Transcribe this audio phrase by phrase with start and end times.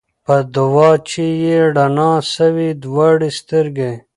[0.25, 3.91] په دوا چي یې رڼا سوې دواړي سترګي